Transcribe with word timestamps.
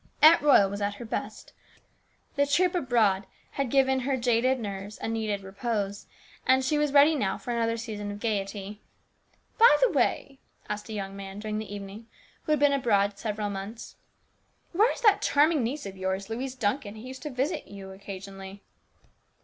Aunt 0.23 0.41
Royal 0.41 0.67
was 0.67 0.81
at 0.81 0.95
her 0.95 1.05
best; 1.05 1.53
the 2.35 2.47
trip 2.47 2.73
abroad 2.73 3.27
had 3.51 3.69
given 3.69 3.99
her 3.99 4.17
jaded 4.17 4.59
nerves 4.59 4.97
a 4.99 5.07
needed 5.07 5.43
repose, 5.43 6.07
and 6.43 6.65
she 6.65 6.79
was 6.79 6.91
ready 6.91 7.13
now 7.13 7.37
for 7.37 7.51
another 7.51 7.77
season 7.77 8.09
of 8.09 8.19
gaiety." 8.19 8.81
By 9.59 9.77
the 9.79 9.91
way," 9.91 10.39
asked 10.67 10.89
a 10.89 10.93
young 10.93 11.15
man 11.15 11.37
during 11.37 11.59
the 11.59 11.71
evening, 11.71 12.07
who 12.45 12.51
had 12.51 12.57
been 12.57 12.73
abroad 12.73 13.19
several 13.19 13.51
months," 13.51 13.95
where 14.73 14.91
is 14.91 15.01
that 15.01 15.21
charming 15.21 15.61
niece 15.61 15.85
of 15.85 15.95
yours, 15.95 16.31
Louise 16.31 16.55
Duncan, 16.55 16.95
who 16.95 17.01
used 17.07 17.21
to 17.21 17.29
visit 17.29 17.67
you 17.67 17.91
occasionally 17.91 18.63